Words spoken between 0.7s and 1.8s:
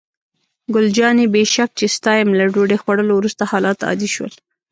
ګل جانې: بې شک